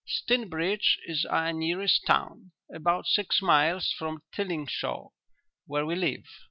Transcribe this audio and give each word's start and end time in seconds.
"Stinbridge 0.07 0.97
is 1.05 1.25
our 1.25 1.53
nearest 1.53 2.07
town 2.07 2.53
about 2.73 3.05
six 3.05 3.39
miles 3.39 3.91
from 3.91 4.23
Tilling 4.31 4.65
Shaw, 4.65 5.09
where 5.67 5.85
we 5.85 5.93
live. 5.93 6.25